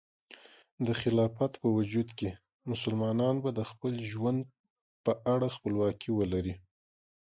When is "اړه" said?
5.33-5.47